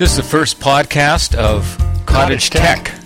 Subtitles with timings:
[0.00, 1.76] This is the first podcast of
[2.06, 2.84] Cottage, Cottage Tech.
[2.86, 3.00] Tech.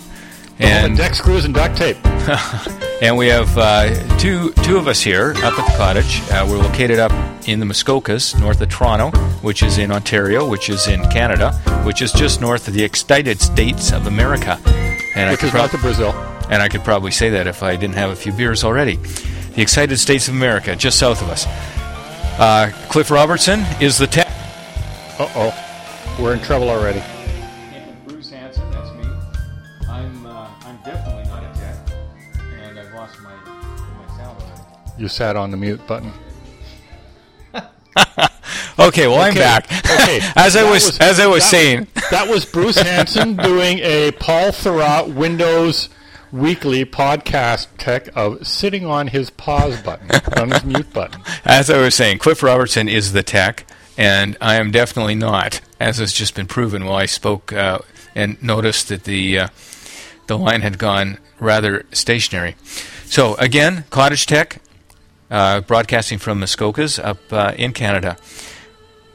[0.59, 1.97] And deck screws and duct tape.
[3.01, 6.21] and we have uh, two two of us here up at the cottage.
[6.31, 7.11] Uh, we're located up
[7.49, 11.51] in the Muskokas, north of Toronto, which is in Ontario, which is in Canada,
[11.85, 14.57] which is just north of the United States of America.
[15.17, 16.11] And I Which could is prob- north of Brazil.
[16.49, 18.95] and I could probably say that if I didn't have a few beers already.
[18.95, 21.45] The excited states of America, just south of us.
[22.39, 24.27] Uh, Cliff Robertson is the tech.
[25.19, 25.64] Uh oh.
[26.19, 27.03] We're in trouble already.
[28.07, 29.03] Bruce Hanson, that's me.
[29.89, 31.77] I'm uh, I'm definitely not a tech,
[32.39, 34.61] and I've lost my my sound already.
[34.97, 36.11] You sat on the mute button.
[38.77, 39.65] Okay, well I'm back.
[39.71, 40.19] okay.
[40.35, 44.11] as I That was, as I was that- saying, That was Bruce Hansen doing a
[44.19, 45.87] Paul Thurrott Windows
[46.33, 51.21] Weekly podcast tech of sitting on his pause button, on his mute button.
[51.45, 53.65] as I was saying, Cliff Robertson is the tech,
[53.97, 57.77] and I am definitely not, as has just been proven while I spoke uh,
[58.15, 59.47] and noticed that the uh,
[60.25, 62.55] the line had gone rather stationary.
[63.05, 64.63] So again, Cottage Tech,
[65.29, 68.17] uh, broadcasting from Muskokas up uh, in Canada.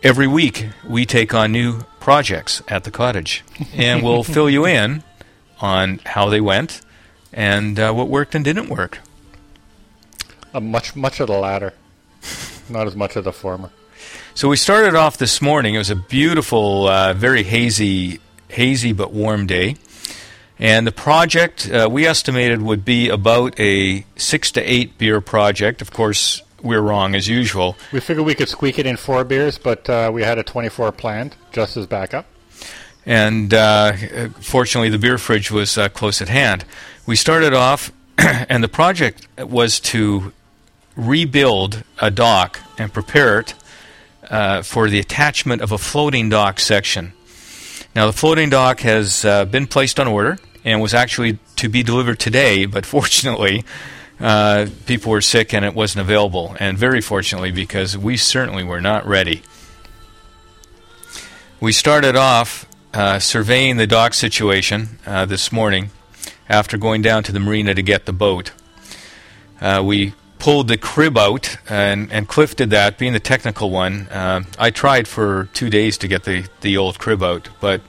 [0.04, 3.42] Every week we take on new projects at the cottage,
[3.74, 5.02] and we'll fill you in
[5.60, 6.82] on how they went
[7.32, 8.98] and uh, what worked and didn't work.
[10.54, 11.74] Uh, much, much of the latter,
[12.68, 13.70] not as much of the former.
[14.34, 15.74] So we started off this morning.
[15.74, 19.76] It was a beautiful, uh, very hazy, hazy but warm day.
[20.58, 25.80] And the project uh, we estimated would be about a six to eight beer project.
[25.80, 27.76] Of course, we're wrong as usual.
[27.92, 30.92] We figured we could squeak it in four beers, but uh, we had a 24
[30.92, 32.26] planned just as backup.
[33.06, 36.64] And uh, fortunately, the beer fridge was uh, close at hand.
[37.06, 40.32] We started off, and the project was to
[40.96, 43.54] rebuild a dock and prepare it
[44.30, 47.12] uh, for the attachment of a floating dock section.
[47.94, 51.82] Now, the floating dock has uh, been placed on order and was actually to be
[51.82, 53.64] delivered today, but fortunately,
[54.20, 56.56] uh, people were sick and it wasn't available.
[56.60, 59.42] And very fortunately, because we certainly were not ready.
[61.60, 65.90] We started off uh, surveying the dock situation uh, this morning
[66.48, 68.52] after going down to the marina to get the boat.
[69.60, 74.08] Uh, we pulled the crib out, and, and Cliff did that, being the technical one.
[74.08, 77.82] Uh, I tried for two days to get the, the old crib out, but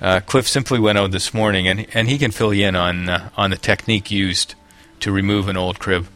[0.00, 3.08] uh, Cliff simply went out this morning, and, and he can fill you in on,
[3.08, 4.54] uh, on the technique used
[5.00, 6.08] to remove an old crib.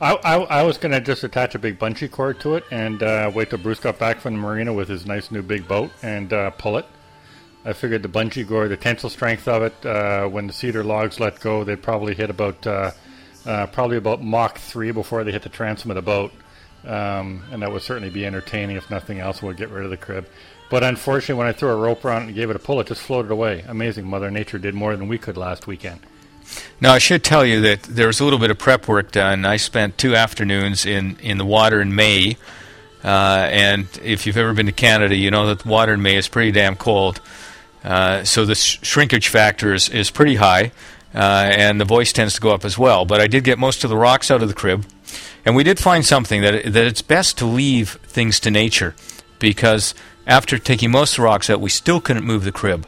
[0.00, 3.02] I, I, I was going to just attach a big bungee cord to it and
[3.02, 5.90] uh, wait till Bruce got back from the marina with his nice new big boat
[6.02, 6.86] and uh, pull it.
[7.64, 11.20] I figured the bungee cord, the tensile strength of it, uh, when the cedar logs
[11.20, 12.66] let go, they'd probably hit about
[13.46, 16.32] uh, probably about Mach three before they hit the transom of the boat,
[16.84, 18.76] um, and that would certainly be entertaining.
[18.76, 20.26] If nothing else, would get rid of the crib.
[20.70, 23.02] But unfortunately, when I threw a rope around and gave it a pull, it just
[23.02, 23.64] floated away.
[23.68, 26.00] Amazing, Mother Nature did more than we could last weekend.
[26.80, 29.44] Now, I should tell you that there was a little bit of prep work done.
[29.44, 32.36] I spent two afternoons in, in the water in May.
[33.02, 36.16] Uh, and if you've ever been to Canada, you know that the water in May
[36.16, 37.20] is pretty damn cold.
[37.82, 40.72] Uh, so the sh- shrinkage factor is, is pretty high,
[41.14, 43.04] uh, and the voice tends to go up as well.
[43.04, 44.84] But I did get most of the rocks out of the crib.
[45.44, 48.94] And we did find something that, that it's best to leave things to nature
[49.38, 49.94] because
[50.26, 52.86] after taking most of the rocks out, we still couldn't move the crib.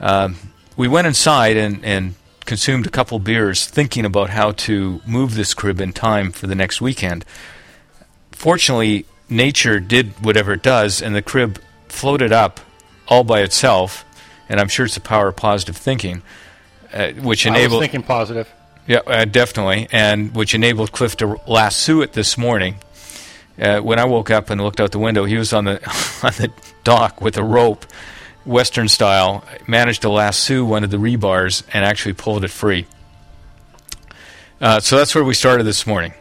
[0.00, 0.36] Um,
[0.76, 5.54] we went inside and, and consumed a couple beers thinking about how to move this
[5.54, 7.24] crib in time for the next weekend.
[8.32, 12.60] Fortunately, nature did whatever it does, and the crib floated up
[13.06, 14.04] all by itself.
[14.48, 16.22] And I'm sure it's the power of positive thinking,
[16.92, 18.52] uh, which enabled thinking positive.
[18.86, 22.76] yeah, uh, definitely, and which enabled Cliff to lasso it this morning.
[23.60, 25.74] Uh, when I woke up and looked out the window, he was on the
[26.22, 26.52] on the
[26.84, 27.86] dock with a rope,
[28.44, 29.44] Western style.
[29.66, 32.86] Managed to lasso one of the rebars and actually pulled it free.
[34.60, 36.14] Uh, so that's where we started this morning.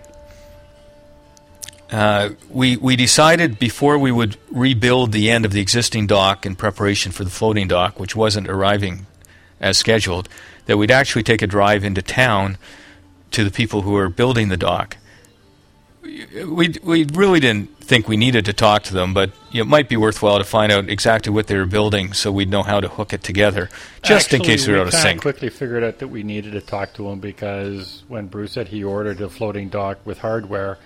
[1.92, 6.56] Uh, we we decided before we would rebuild the end of the existing dock in
[6.56, 9.06] preparation for the floating dock, which wasn't arriving
[9.60, 10.28] as scheduled,
[10.66, 12.58] that we'd actually take a drive into town
[13.32, 14.98] to the people who are building the dock.
[16.04, 19.98] We we really didn't think we needed to talk to them, but it might be
[19.98, 23.14] worthwhile to find out exactly what they were building, so we'd know how to hook
[23.14, 23.70] it together,
[24.02, 25.22] just in case we were out of sync.
[25.22, 28.84] quickly figured out that we needed to talk to him because when Bruce said he
[28.84, 30.80] ordered a floating dock with hardware,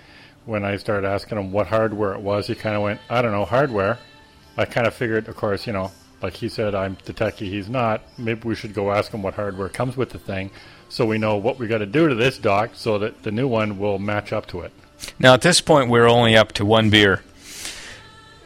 [0.44, 3.32] when I started asking him what hardware it was, he kind of went, "I don't
[3.32, 3.98] know, hardware."
[4.58, 7.68] I kind of figured, of course, you know, like he said, I'm the techie, he's
[7.68, 8.02] not.
[8.18, 10.50] Maybe we should go ask him what hardware comes with the thing,
[10.88, 13.48] so we know what we got to do to this dock, so that the new
[13.48, 14.72] one will match up to it.
[15.18, 17.22] Now, at this point, we're only up to one beer.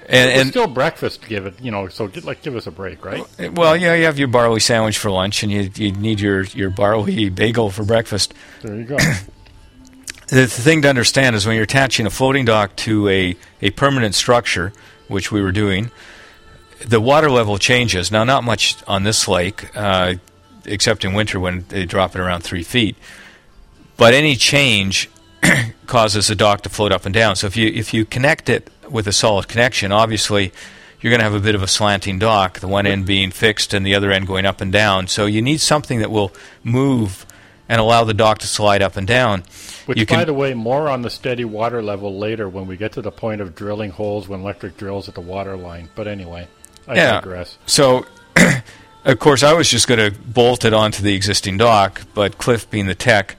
[0.08, 1.24] And, and still breakfast.
[1.28, 1.86] Give it, you know.
[1.86, 3.24] So get, like, give us a break, right?
[3.52, 6.70] well, yeah, you have your barley sandwich for lunch, and you you need your your
[6.70, 8.34] barley bagel for breakfast.
[8.62, 8.96] There you go.
[10.30, 14.14] The thing to understand is when you're attaching a floating dock to a, a permanent
[14.14, 14.72] structure,
[15.08, 15.90] which we were doing,
[16.86, 18.10] the water level changes.
[18.10, 20.14] Now, not much on this lake, uh,
[20.64, 22.96] except in winter when they drop it around three feet.
[23.96, 25.10] But any change
[25.86, 27.36] causes the dock to float up and down.
[27.36, 30.52] So if you if you connect it with a solid connection, obviously
[31.00, 33.72] you're going to have a bit of a slanting dock, the one end being fixed
[33.72, 35.06] and the other end going up and down.
[35.06, 37.24] So you need something that will move
[37.70, 39.44] and allow the dock to slide up and down.
[39.86, 42.76] Which, you by can- the way, more on the steady water level later when we
[42.76, 45.88] get to the point of drilling holes when electric drills at the water line.
[45.94, 46.48] But anyway,
[46.88, 47.20] I Yeah.
[47.20, 47.58] digress.
[47.66, 48.06] So,
[49.04, 52.68] of course, I was just going to bolt it onto the existing dock, but Cliff,
[52.70, 53.36] being the tech,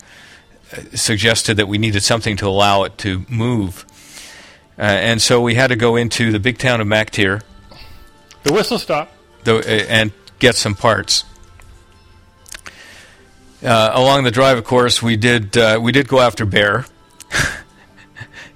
[0.74, 3.86] uh, suggested that we needed something to allow it to move.
[4.78, 7.42] Uh, and so we had to go into the big town of MacTier
[8.44, 9.12] The whistle stop.
[9.44, 11.26] the, uh, and get some parts.
[13.64, 16.86] Uh, along the drive, of course, we did uh, we did go after bear,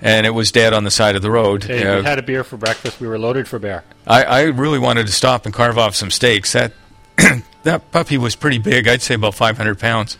[0.05, 1.63] and it was dead on the side of the road.
[1.63, 2.99] Hey, Uh, we had a beer for breakfast.
[3.01, 3.83] We were loaded for bear.
[4.05, 6.53] I, I really wanted to stop and carve off some steaks.
[6.53, 6.73] That
[7.63, 8.87] that puppy was pretty big.
[8.87, 10.17] I'd say about 500 pounds.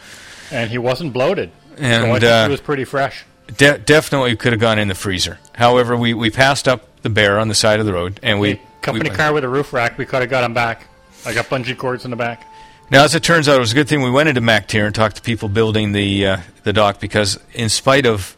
[0.51, 1.51] And he wasn't bloated.
[1.77, 3.25] so And think uh, he was pretty fresh.
[3.57, 5.37] de- definitely could have gone in the freezer.
[5.53, 8.59] However, we, we passed up the bear on the side of the road, and we
[8.81, 9.97] company we- car with a roof rack.
[9.99, 10.87] We could have got him back.
[11.27, 12.43] I got bungee cords in the back.
[12.89, 14.93] Now, as it turns out, it was a good thing we went into MacTier and
[14.95, 18.35] talked to people building the uh, the dock because, in spite of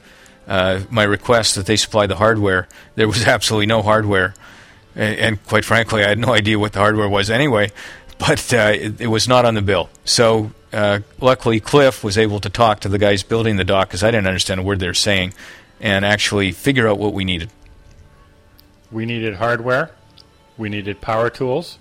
[0.48, 4.34] uh, my request that they supply the hardware, there was absolutely no hardware,
[4.96, 7.72] and, and quite frankly, I had no idea what the hardware was anyway.
[8.18, 9.90] But uh, it, it was not on the bill.
[10.04, 14.04] So, uh, luckily, Cliff was able to talk to the guys building the dock because
[14.04, 15.34] I didn't understand a word they were saying,
[15.80, 17.52] and actually figure out what we needed.
[18.92, 19.92] We needed hardware.
[20.58, 21.78] We needed power tools.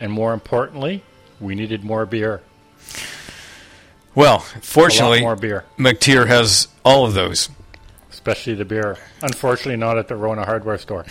[0.00, 1.02] And more importantly,
[1.40, 2.42] we needed more beer.
[4.14, 5.64] Well, fortunately, more beer.
[5.78, 7.48] MacTier has all of those.
[8.28, 8.98] Especially the beer.
[9.22, 11.06] Unfortunately, not at the Rona hardware store.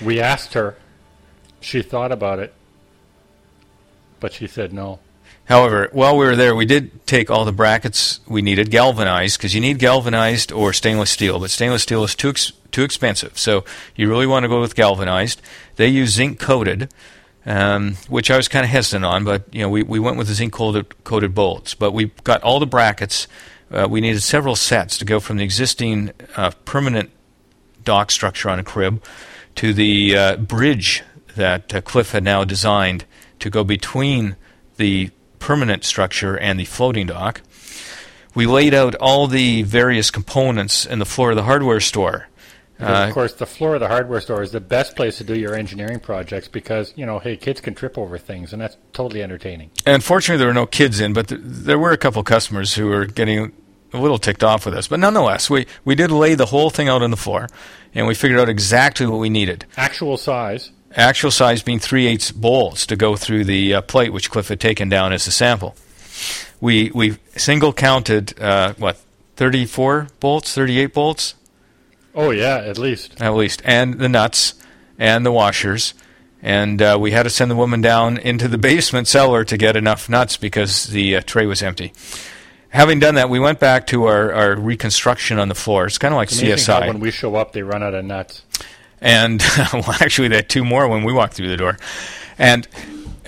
[0.00, 0.76] We asked her.
[1.60, 2.54] She thought about it,
[4.20, 5.00] but she said no.
[5.46, 9.54] However, while we were there, we did take all the brackets we needed, galvanized, because
[9.54, 13.36] you need galvanized or stainless steel, but stainless steel is too ex- too expensive.
[13.36, 13.64] So
[13.96, 15.42] you really want to go with galvanized.
[15.76, 16.92] They use zinc coated,
[17.44, 20.28] um, which I was kind of hesitant on, but you know we, we went with
[20.28, 21.74] the zinc coated coated bolts.
[21.74, 23.26] But we got all the brackets.
[23.70, 27.10] Uh, we needed several sets to go from the existing uh, permanent
[27.84, 29.02] dock structure on a crib
[29.54, 31.02] to the uh, bridge
[31.36, 33.04] that uh, Cliff had now designed
[33.38, 34.36] to go between
[34.76, 37.42] the permanent structure and the floating dock.
[38.34, 42.28] We laid out all the various components in the floor of the hardware store.
[42.78, 45.24] Because, Uh, of course, the floor of the hardware store is the best place to
[45.24, 48.76] do your engineering projects because, you know, hey, kids can trip over things, and that's
[48.92, 49.70] totally entertaining.
[49.84, 53.04] Unfortunately, there were no kids in, but th- there were a couple customers who were
[53.04, 53.52] getting
[53.92, 54.86] a little ticked off with us.
[54.86, 57.48] But nonetheless, we, we did lay the whole thing out on the floor,
[57.94, 59.64] and we figured out exactly what we needed.
[59.76, 60.70] Actual size.
[60.94, 64.60] Actual size being 3 eighths bolts to go through the uh, plate which Cliff had
[64.60, 65.74] taken down as a sample.
[66.60, 68.98] We, we single counted, uh, what,
[69.36, 71.34] 34 bolts, 38 bolts?
[72.18, 73.20] Oh, yeah, at least.
[73.22, 74.54] at least, and the nuts
[74.98, 75.94] and the washers.
[76.42, 79.76] And uh, we had to send the woman down into the basement cellar to get
[79.76, 81.92] enough nuts because the uh, tray was empty.
[82.70, 85.86] Having done that, we went back to our, our reconstruction on the floor.
[85.86, 86.88] It's kind of like how CSI.
[86.88, 88.42] when we show up, they run out of nuts.
[89.00, 89.40] And
[89.72, 91.78] well, actually, they had two more when we walked through the door.
[92.36, 92.66] And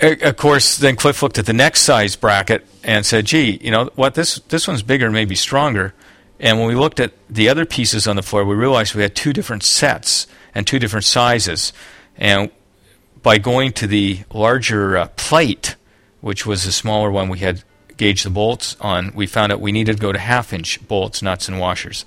[0.01, 3.71] uh, of course, then Cliff looked at the next size bracket and said, "Gee, you
[3.71, 4.15] know what?
[4.15, 5.93] This this one's bigger, and maybe stronger."
[6.41, 9.15] And when we looked at the other pieces on the floor, we realized we had
[9.15, 11.71] two different sets and two different sizes.
[12.17, 12.49] And
[13.21, 15.75] by going to the larger uh, plate,
[16.19, 17.63] which was the smaller one we had
[17.95, 21.47] gauged the bolts on, we found out we needed to go to half-inch bolts, nuts,
[21.47, 22.05] and washers.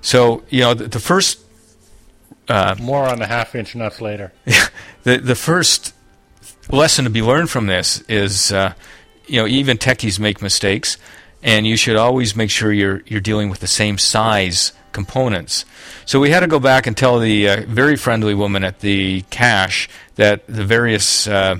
[0.00, 1.40] So you know, the, the first
[2.80, 4.32] More on the half inch nuts later.
[5.02, 5.94] the the first
[6.70, 8.74] lesson to be learned from this is, uh,
[9.26, 10.98] you know, even techies make mistakes,
[11.42, 15.64] and you should always make sure you're you're dealing with the same size components.
[16.04, 19.22] So we had to go back and tell the uh, very friendly woman at the
[19.30, 21.58] cash that the various uh,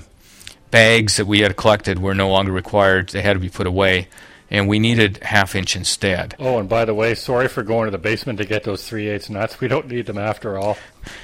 [0.70, 4.08] bags that we had collected were no longer required; they had to be put away,
[4.50, 6.36] and we needed half inch instead.
[6.38, 9.08] Oh, and by the way, sorry for going to the basement to get those 3
[9.08, 9.60] eighths nuts.
[9.60, 10.76] We don't need them after all.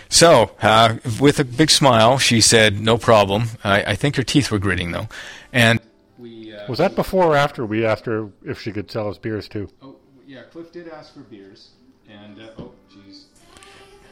[0.09, 4.51] So, uh, with a big smile, she said, "No problem." I, I think her teeth
[4.51, 5.09] were gritting though,
[5.53, 5.79] and
[6.69, 9.69] Was that before or after we asked her if she could sell us beers too?
[9.83, 9.97] oh,
[10.27, 11.71] yeah, Cliff did ask for beers,
[12.09, 13.25] and uh, oh, jeez.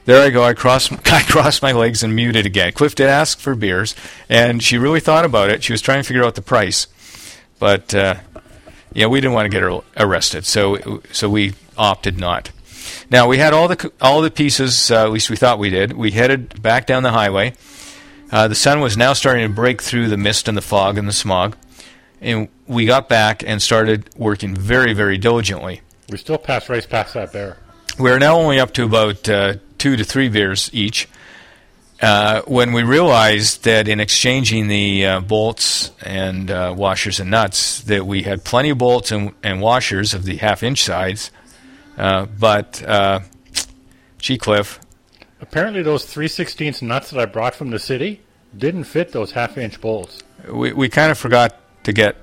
[0.07, 0.43] there I go.
[0.43, 2.73] I crossed I crossed my legs and muted again.
[2.73, 3.95] Cliff did ask for beers,
[4.29, 5.63] and she really thought about it.
[5.63, 6.87] She was trying to figure out the price,
[7.59, 8.17] but uh,
[8.95, 12.51] yeah, we didn't want to get her arrested, so so we opted not.
[13.11, 14.91] Now we had all the all the pieces.
[14.91, 15.93] Uh, at least we thought we did.
[15.93, 17.53] We headed back down the highway.
[18.31, 21.07] Uh, the sun was now starting to break through the mist and the fog and
[21.07, 21.57] the smog,
[22.27, 25.81] and we got back and started working very very diligently.
[26.11, 27.59] We still passed race past that bear.
[27.99, 31.09] We're now only up to about uh, two to three beers each.
[32.03, 37.81] Uh, when we realized that in exchanging the uh, bolts and uh, washers and nuts,
[37.83, 41.31] that we had plenty of bolts and, and washers of the half-inch size,
[41.97, 43.21] uh, but uh,
[44.19, 44.79] gee, Cliff,
[45.41, 48.21] Apparently, those 3 16 nuts that I brought from the city
[48.57, 50.23] didn't fit those half inch bolts.
[50.51, 52.17] we we kind of forgot to get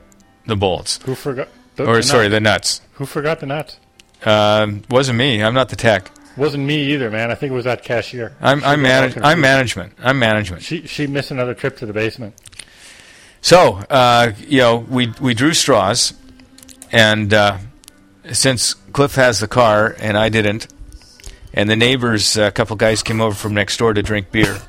[0.46, 1.48] the bolts, Who forgot?
[1.78, 2.34] The, or the sorry, nuts.
[2.34, 2.82] the nuts.
[2.96, 3.78] Who forgot the nuts?
[4.26, 5.42] Um, wasn't me.
[5.42, 6.12] I'm not the tech.
[6.36, 7.32] Wasn't me either, man.
[7.32, 8.36] I think it was that cashier.
[8.42, 9.94] I'm I'm manage- I'm management.
[10.02, 10.64] I'm management.
[10.64, 12.36] She she missed another trip to the basement.
[13.42, 16.14] So, uh, you know, we we drew straws,
[16.92, 17.58] and uh,
[18.32, 20.68] since Cliff has the car and I didn't,
[21.54, 24.60] and the neighbors, a couple guys came over from next door to drink beer,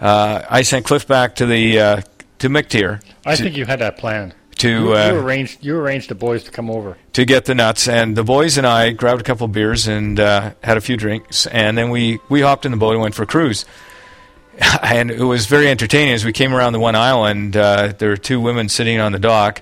[0.00, 2.00] uh, I sent Cliff back to the uh,
[2.38, 4.34] to MacTier I to, think you had that planned.
[4.58, 6.96] to You, uh, you arranged you arranged the boys to come over.
[7.14, 10.52] to get the nuts, and the boys and I grabbed a couple beers and uh,
[10.62, 13.22] had a few drinks, and then we we hopped in the boat and went for
[13.22, 13.64] a cruise.
[14.82, 17.56] And it was very entertaining as we came around the one island.
[17.58, 19.60] Uh, there were two women sitting on the dock,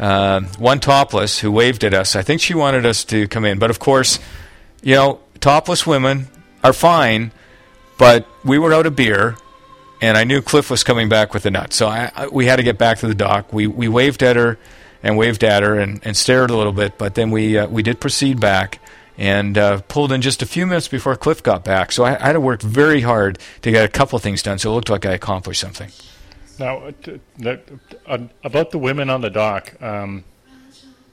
[0.00, 2.16] uh, one topless who waved at us.
[2.16, 4.18] I think she wanted us to come in, but of course,
[4.82, 6.26] you know, topless women
[6.64, 7.30] are fine,
[7.96, 9.36] but we were out of beer.
[10.04, 12.56] And I knew Cliff was coming back with the nuts, so I, I, we had
[12.56, 13.54] to get back to the dock.
[13.54, 14.58] We we waved at her,
[15.02, 16.98] and waved at her and, and stared a little bit.
[16.98, 18.80] But then we uh, we did proceed back
[19.16, 21.92] and uh, pulled in just a few minutes before Cliff got back.
[21.92, 24.58] So I, I had to work very hard to get a couple things done.
[24.58, 25.90] So it looked like I accomplished something.
[26.58, 26.90] Now,
[28.06, 30.24] uh, about the women on the dock, um,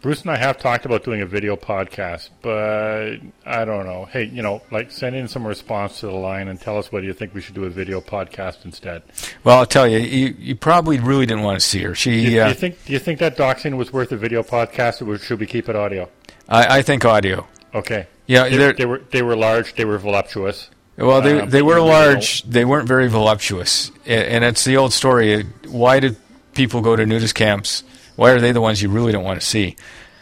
[0.02, 4.06] Bruce and I have talked about doing a video podcast, but I don't know.
[4.06, 7.06] Hey, you know, like send in some response to the line and tell us whether
[7.06, 9.04] you think we should do a video podcast instead.
[9.44, 11.90] Well, I'll tell you, you, you probably really didn't want to see her.
[11.90, 14.18] Do She, you, do uh, you think do you think that doxing was worth a
[14.18, 16.10] video podcast, or should we keep it audio?
[16.50, 17.48] I, I think audio.
[17.76, 18.08] Okay.
[18.26, 19.76] Yeah, They, they're- were they were large.
[19.76, 20.72] They were voluptuous.
[20.98, 22.42] Well, they Um, they were you large.
[22.44, 25.44] They weren't very voluptuous, and it's the old story.
[25.68, 26.18] Why did
[26.54, 27.84] people go to nudist camps?
[28.16, 29.76] Why are they the ones you really don't want to see?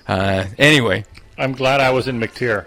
[0.08, 1.06] Uh, anyway,
[1.38, 2.66] I'm glad I was in MacTier.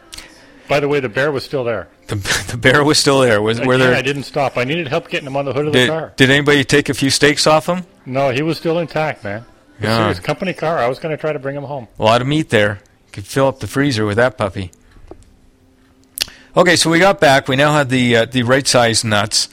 [0.69, 1.89] By the way, the bear was still there.
[2.09, 2.15] the,
[2.51, 3.43] the bear was still there.
[3.43, 3.95] Was were there?
[3.95, 4.57] I didn't stop.
[4.57, 6.13] I needed help getting him on the hood of the car.
[6.17, 7.85] did anybody take a few steaks off him?
[8.07, 9.45] No, he was still intact, man.
[9.81, 9.97] Yeah.
[9.99, 10.79] serious company car.
[10.79, 11.89] I was going to try to bring him home.
[11.99, 12.81] A lot of meat there.
[13.13, 14.71] Could fill up the freezer with that puppy.
[16.57, 17.49] Okay, so we got back.
[17.49, 19.49] We now had the uh, the right size nuts,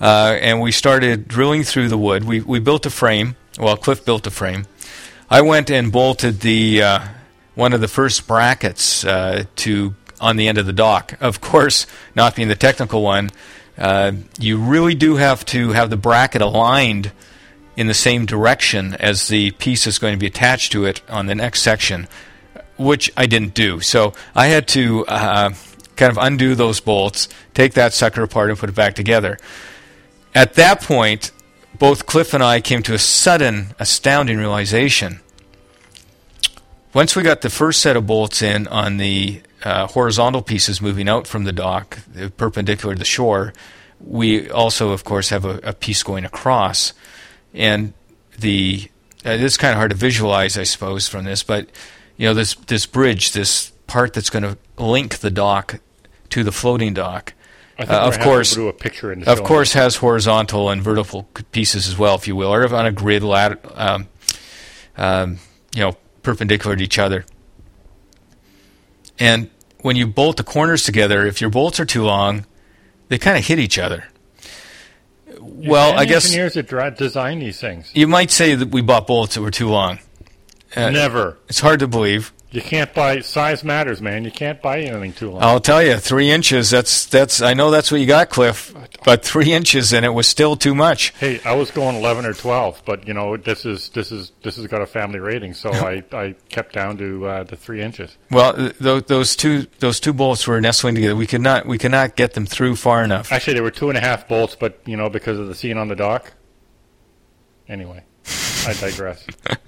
[0.00, 2.24] uh, and we started drilling through the wood.
[2.24, 3.36] We we built a frame.
[3.58, 4.66] Well, Cliff built a frame.
[5.32, 7.08] I went and bolted the uh,
[7.54, 11.16] one of the first brackets uh, to on the end of the dock.
[11.20, 13.30] Of course, not being the technical one,
[13.78, 17.12] uh, you really do have to have the bracket aligned
[17.76, 21.26] in the same direction as the piece is going to be attached to it on
[21.26, 22.08] the next section,
[22.76, 23.80] which I didn't do.
[23.80, 25.54] So I had to uh,
[25.94, 29.38] kind of undo those bolts, take that sucker apart, and put it back together.
[30.34, 31.30] At that point,
[31.78, 35.20] both Cliff and I came to a sudden, astounding realization.
[36.92, 41.08] Once we got the first set of bolts in on the uh, horizontal pieces moving
[41.08, 41.98] out from the dock,
[42.36, 43.52] perpendicular to the shore,
[44.00, 46.92] we also, of course, have a, a piece going across.
[47.54, 47.92] And
[48.38, 48.90] the
[49.24, 51.68] uh, is kind of hard to visualize, I suppose, from this, but
[52.16, 55.80] you know, this this bridge, this part that's going to link the dock
[56.30, 57.34] to the floating dock,
[57.88, 62.14] Uh, of course- a picture and of course, has horizontal and vertical pieces as well,
[62.14, 64.08] if you will, or on a grid, lat- um,
[64.96, 65.38] um,
[65.74, 67.24] you know, perpendicular to each other.
[69.18, 72.46] And when you bolt the corners together, if your bolts are too long,
[73.08, 74.04] they kind of hit each other.
[75.40, 79.06] Well, I guess engineers that dra- design these things you might say that we bought
[79.06, 79.98] bolts that were too long.
[80.76, 81.38] Uh, never.
[81.48, 82.32] It's hard to believe.
[82.52, 84.24] You can't buy size matters, man.
[84.24, 85.42] You can't buy anything too long.
[85.42, 86.70] I'll tell you, three inches.
[86.70, 87.40] That's that's.
[87.40, 88.74] I know that's what you got, Cliff.
[89.04, 91.10] But three inches, and it was still too much.
[91.18, 94.56] Hey, I was going eleven or twelve, but you know this is this is this
[94.56, 98.16] has got a family rating, so I, I kept down to uh, the three inches.
[98.32, 101.14] Well, th- th- those two those two bolts were nestling together.
[101.14, 103.30] We could not we could not get them through far enough.
[103.30, 105.78] Actually, there were two and a half bolts, but you know because of the scene
[105.78, 106.32] on the dock.
[107.68, 108.02] Anyway,
[108.66, 109.24] I digress.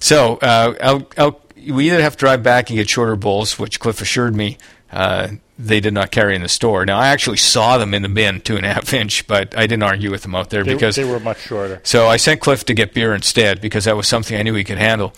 [0.00, 3.80] So uh, I'll, I'll, we either have to drive back and get shorter bolts, which
[3.80, 4.58] Cliff assured me
[4.92, 6.84] uh, they did not carry in the store.
[6.86, 9.62] Now I actually saw them in the bin, two and a half inch, but I
[9.62, 11.80] didn't argue with them out there They, because they were much shorter.
[11.84, 14.64] so I sent Cliff to get beer instead because that was something I knew he
[14.64, 15.12] could handle.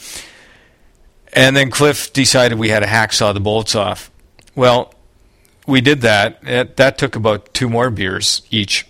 [1.32, 4.10] And then Cliff decided we had to hacksaw the bolts off.
[4.54, 4.92] Well,
[5.66, 6.40] we did that.
[6.42, 8.86] It, that took about two more beers each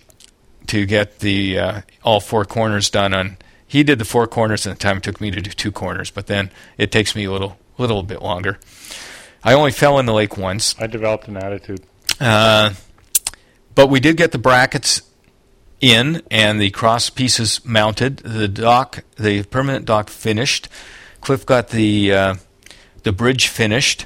[0.67, 3.13] to get the uh, all four corners done.
[3.13, 5.71] On he did the four corners, and the time it took me to do two
[5.71, 6.11] corners.
[6.11, 8.59] But then it takes me a little little bit longer.
[9.43, 10.75] I only fell in the lake once.
[10.79, 11.81] I developed an attitude.
[12.19, 12.73] Uh,
[13.75, 15.01] but we did get the brackets
[15.81, 18.17] in and the cross pieces mounted.
[18.17, 20.69] The dock, the permanent dock finished.
[21.21, 22.35] Cliff got the uh,
[23.03, 24.05] the bridge finished,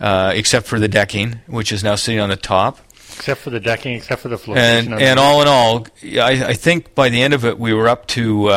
[0.00, 2.78] uh, except for the decking, which is now sitting on the top.
[3.14, 4.94] Except for the decking, except for the flotation.
[4.94, 7.88] And and all in all, I, I think by the end of it, we were
[7.88, 8.50] up to.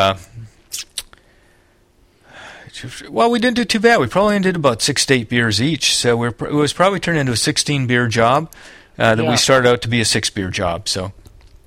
[3.09, 3.99] Well, we didn't do too bad.
[3.99, 7.17] We probably did about six to eight beers each, so we're, it was probably turned
[7.17, 8.51] into a 16 beer job.
[8.97, 9.29] Uh, that Yeah.
[9.29, 10.87] we started out to be a six beer job.
[10.87, 11.11] So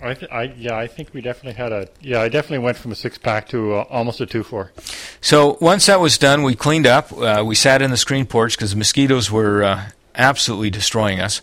[0.02, 2.20] I, th- I yeah, I think we definitely had a yeah.
[2.22, 4.72] I definitely went from a six pack to uh, almost a two four.
[5.20, 7.12] So once that was done, we cleaned up.
[7.12, 11.42] Uh, we sat in the screen porch because the mosquitoes were uh, absolutely destroying us.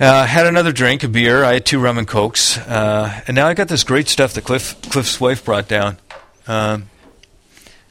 [0.00, 1.44] Uh, had another drink, a beer.
[1.44, 4.42] I had two rum and cokes, uh, and now I got this great stuff that
[4.44, 5.98] Cliff Cliff's wife brought down,
[6.48, 6.88] um,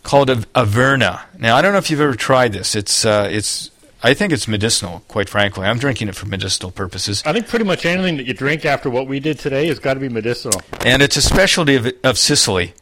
[0.10, 1.22] called a Averna.
[1.38, 2.75] Now I don't know if you've ever tried this.
[2.75, 3.70] It's uh, it's
[4.01, 5.04] I think it's medicinal.
[5.08, 7.22] Quite frankly, I'm drinking it for medicinal purposes.
[7.28, 9.94] I think pretty much anything that you drink after what we did today has got
[9.94, 10.62] to be medicinal.
[10.84, 12.74] and it's a specialty of, of Sicily.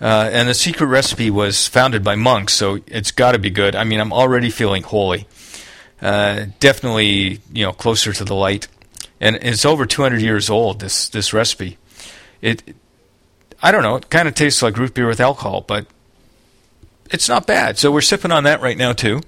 [0.00, 3.74] Uh, and the secret recipe was founded by monks, so it's got to be good.
[3.74, 5.26] I mean, I'm already feeling holy.
[6.00, 8.68] Uh, definitely, you know, closer to the light.
[9.20, 10.80] And it's over 200 years old.
[10.80, 11.78] This this recipe.
[12.40, 12.62] It,
[13.60, 13.96] I don't know.
[13.96, 15.86] It kind of tastes like root beer with alcohol, but
[17.10, 17.78] it's not bad.
[17.78, 19.20] So we're sipping on that right now too.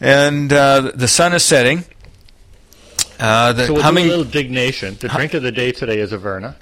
[0.00, 1.84] And uh, the sun is setting.
[3.18, 4.96] Uh, the So we'll humming a little dignation.
[4.98, 6.56] The drink of the day today is Averna.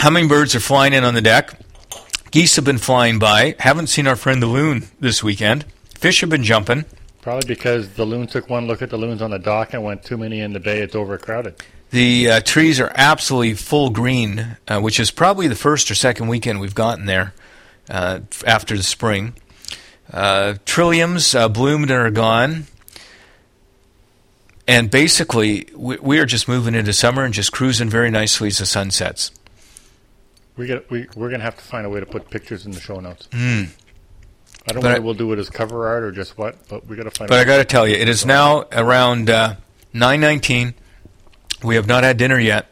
[0.00, 1.58] Hummingbirds are flying in on the deck.
[2.30, 3.56] Geese have been flying by.
[3.58, 5.64] Haven't seen our friend the loon this weekend.
[5.94, 6.84] Fish have been jumping.
[7.22, 10.04] Probably because the loon took one look at the loons on the dock and went
[10.04, 10.80] too many in the bay.
[10.80, 11.62] It's overcrowded.
[11.90, 16.28] The uh, trees are absolutely full green, uh, which is probably the first or second
[16.28, 17.32] weekend we've gotten there
[17.88, 19.34] uh, after the spring.
[20.12, 22.66] Uh, trilliums uh, bloomed and are gone.
[24.66, 28.58] And basically, we, we are just moving into summer and just cruising very nicely as
[28.58, 29.30] the sun sets.
[30.56, 32.80] We get we we're gonna have to find a way to put pictures in the
[32.80, 33.26] show notes.
[33.32, 33.70] Mm.
[34.68, 36.56] I don't But know I- whether we'll do it as cover art or just what,
[36.68, 37.28] but we got to find.
[37.28, 39.56] But I got to tell you, it is now around uh,
[39.92, 40.74] nine nineteen.
[41.62, 42.68] We have not had dinner yet.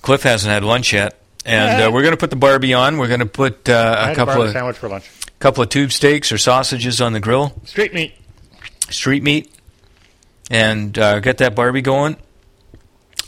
[0.00, 2.98] Cliff hasn't had lunch yet, and uh, we're going to put the Barbie on.
[2.98, 5.10] We're going to put uh, a a couple barley of sandwich for lunch.
[5.38, 8.14] couple of tube steaks or sausages on the grill, Street meat.
[8.90, 9.52] street meat,
[10.50, 12.16] and uh, get that Barbie going.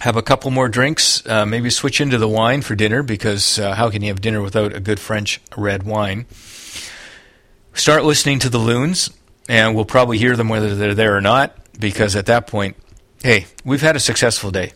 [0.01, 1.27] Have a couple more drinks.
[1.27, 4.43] Uh, maybe switch into the wine for dinner because uh, how can you have dinner
[4.43, 6.27] without a good French red wine?
[7.73, 9.11] Start listening to the loons,
[9.49, 11.57] and we'll probably hear them whether they're there or not.
[11.79, 12.77] Because at that point,
[13.23, 14.73] hey, we've had a successful day.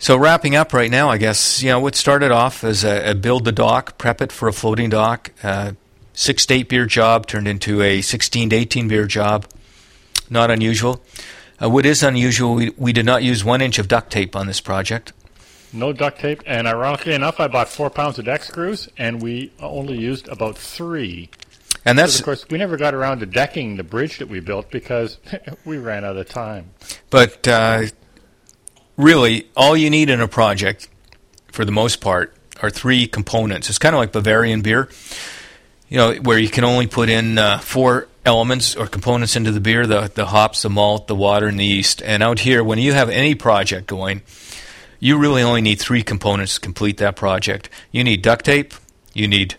[0.00, 3.14] So wrapping up right now, I guess you know what started off as a, a
[3.14, 5.30] build the dock, prep it for a floating dock.
[5.42, 5.72] Uh,
[6.14, 9.44] six to eight beer job turned into a 16 to 18 beer job.
[10.30, 11.02] Not unusual.
[11.62, 14.46] Uh, what is unusual, we, we did not use one inch of duct tape on
[14.46, 15.12] this project.
[15.70, 19.52] No duct tape, and ironically enough, I bought four pounds of deck screws, and we
[19.60, 21.28] only used about three.
[21.84, 24.70] And that's of course we never got around to decking the bridge that we built
[24.70, 25.18] because
[25.66, 26.70] we ran out of time.
[27.10, 27.86] But uh,
[29.00, 30.88] really, all you need in a project,
[31.52, 33.68] for the most part, are three components.
[33.68, 34.88] It's kind of like Bavarian beer,
[35.88, 39.60] you know, where you can only put in uh, four elements or components into the
[39.60, 42.02] beer: the the hops, the malt, the water, and the yeast.
[42.02, 44.22] And out here, when you have any project going,
[44.98, 47.70] you really only need three components to complete that project.
[47.90, 48.74] You need duct tape,
[49.14, 49.56] you need,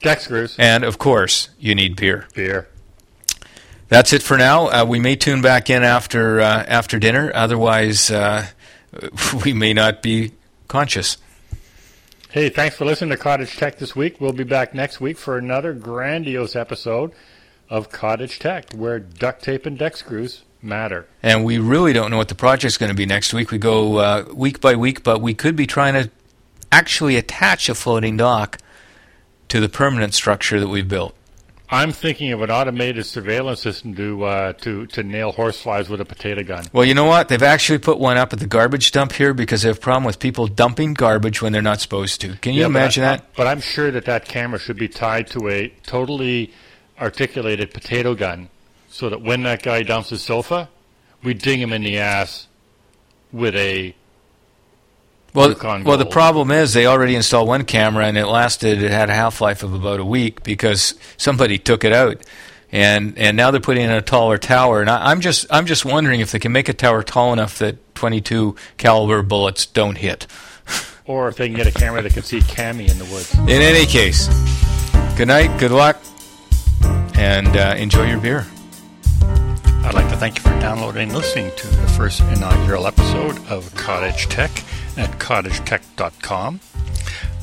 [0.00, 2.26] Deck screws, and of course, you need beer.
[2.34, 2.68] beer.
[3.88, 4.68] That's it for now.
[4.68, 7.30] Uh, we may tune back in after uh, after dinner.
[7.34, 8.46] Otherwise, uh,
[9.44, 10.32] we may not be
[10.68, 11.18] conscious.
[12.30, 14.20] Hey, thanks for listening to Cottage Tech this week.
[14.20, 17.12] We'll be back next week for another grandiose episode
[17.70, 21.06] of Cottage Tech, where duct tape and deck screws matter.
[21.22, 23.50] And we really don't know what the project's going to be next week.
[23.50, 26.10] We go uh, week by week, but we could be trying to
[26.72, 28.58] actually attach a floating dock
[29.48, 31.14] to the permanent structure that we've built.
[31.70, 36.04] I'm thinking of an automated surveillance system to uh, to to nail horseflies with a
[36.04, 36.64] potato gun.
[36.72, 37.28] Well, you know what?
[37.28, 40.04] They've actually put one up at the garbage dump here because they have a problem
[40.04, 42.36] with people dumping garbage when they're not supposed to.
[42.36, 43.34] Can you Yeah, but imagine I- that?
[43.34, 46.52] But I'm sure that that camera should be tied to a totally
[47.00, 48.50] articulated potato gun,
[48.88, 50.68] so that when that guy dumps his sofa,
[51.22, 52.46] we ding him in the ass
[53.32, 53.94] with a
[55.34, 58.80] Well, Yukon well, the problem is they already installed one camera and it lasted.
[58.80, 62.22] It had a half life of about a week because somebody took it out,
[62.70, 64.80] and and now they're putting in a taller tower.
[64.80, 67.58] And I, I'm just I'm just wondering if they can make a tower tall enough
[67.58, 70.28] that 22 caliber bullets don't hit.
[71.04, 73.34] or if they can get a camera that can see Cammy in the woods.
[73.34, 74.28] In any case,
[75.16, 76.00] good night, good luck,
[77.16, 78.46] and uh, enjoy your beer.
[79.82, 83.74] I'd like to thank you for downloading and listening to the first inaugural episode of
[83.74, 84.50] Cottage Tech
[84.96, 86.60] at cottagetech.com.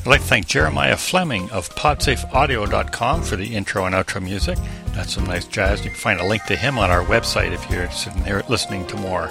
[0.00, 4.58] I'd like to thank Jeremiah Fleming of podsafeaudio.com for the intro and outro music.
[4.88, 5.84] That's some nice jazz.
[5.84, 8.86] You can find a link to him on our website if you're in hear- listening
[8.88, 9.30] to more.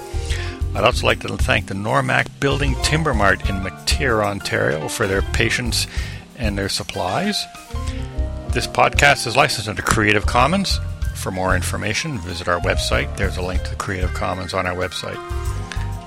[0.73, 5.21] I'd also like to thank the Normac Building Timber Mart in MacTier, Ontario for their
[5.21, 5.87] patience
[6.37, 7.45] and their supplies.
[8.49, 10.79] This podcast is licensed under Creative Commons.
[11.15, 13.15] For more information, visit our website.
[13.17, 15.19] There's a link to Creative Commons on our website.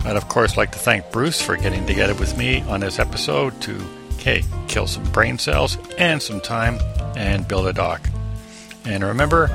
[0.04, 3.58] I'd, of course, like to thank Bruce for getting together with me on this episode
[3.62, 3.78] to,
[4.18, 6.78] hey, kill some brain cells and some time
[7.16, 8.06] and build a dock.
[8.84, 9.48] And remember,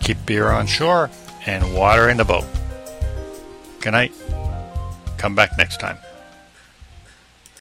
[0.00, 1.10] keep beer on shore
[1.46, 2.44] and water in the boat.
[3.80, 4.12] Good night.
[5.16, 5.96] Come back next time.